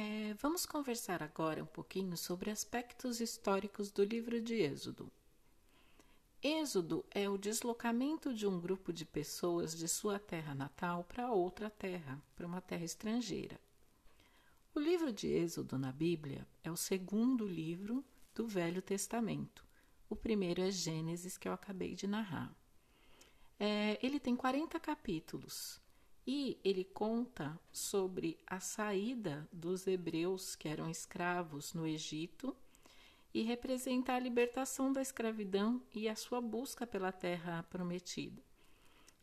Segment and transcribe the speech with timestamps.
[0.00, 5.10] É, vamos conversar agora um pouquinho sobre aspectos históricos do livro de Êxodo.
[6.40, 11.68] Êxodo é o deslocamento de um grupo de pessoas de sua terra natal para outra
[11.68, 13.60] terra, para uma terra estrangeira.
[14.72, 18.04] O livro de Êxodo na Bíblia é o segundo livro
[18.36, 19.66] do Velho Testamento.
[20.08, 22.54] O primeiro é Gênesis, que eu acabei de narrar.
[23.58, 25.80] É, ele tem 40 capítulos
[26.30, 32.54] e ele conta sobre a saída dos hebreus que eram escravos no Egito
[33.32, 38.42] e representa a libertação da escravidão e a sua busca pela terra prometida.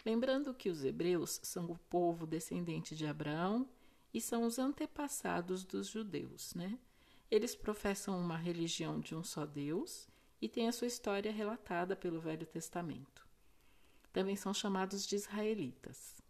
[0.03, 3.69] Lembrando que os hebreus são o povo descendente de Abraão
[4.11, 6.79] e são os antepassados dos judeus, né?
[7.29, 10.07] Eles professam uma religião de um só Deus
[10.41, 13.27] e têm a sua história relatada pelo Velho Testamento.
[14.11, 16.24] Também são chamados de israelitas.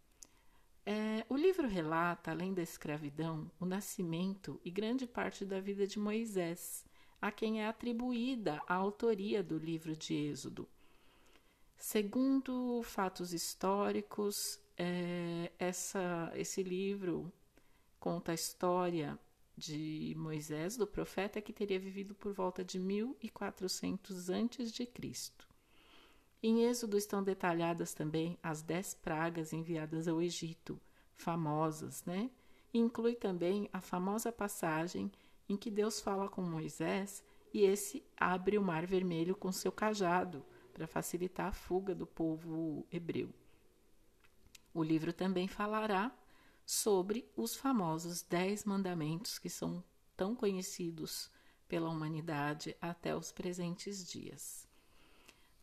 [0.88, 5.98] É, o livro relata, além da escravidão, o nascimento e grande parte da vida de
[5.98, 6.86] Moisés,
[7.20, 10.68] a quem é atribuída a autoria do livro de Êxodo.
[11.76, 14.34] Segundo fatos históricos,
[14.78, 17.32] é, essa, esse livro
[17.98, 19.18] conta a história
[19.56, 25.32] de Moisés, do profeta que teria vivido por volta de 1400 a.C.
[26.48, 30.80] Em Êxodo estão detalhadas também as dez pragas enviadas ao Egito,
[31.16, 32.30] famosas, né?
[32.72, 35.10] Inclui também a famosa passagem
[35.48, 40.46] em que Deus fala com Moisés e esse abre o mar vermelho com seu cajado
[40.72, 43.34] para facilitar a fuga do povo hebreu.
[44.72, 46.16] O livro também falará
[46.64, 49.82] sobre os famosos Dez Mandamentos que são
[50.16, 51.28] tão conhecidos
[51.66, 54.64] pela humanidade até os presentes dias.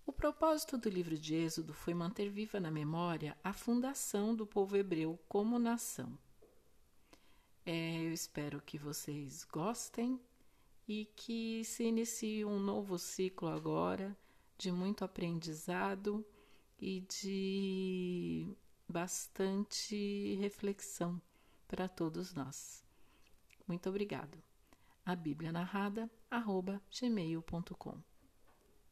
[0.05, 4.75] O propósito do livro de Êxodo foi manter viva na memória a fundação do povo
[4.75, 6.17] hebreu como nação.
[7.65, 10.19] É, eu espero que vocês gostem
[10.85, 14.15] e que se inicie um novo ciclo agora
[14.57, 16.25] de muito aprendizado
[16.77, 18.53] e de
[18.87, 21.21] bastante reflexão
[21.65, 22.83] para todos nós.
[23.65, 24.37] Muito obrigado.
[25.05, 28.12] A Bíblia narrada, arroba gmail.com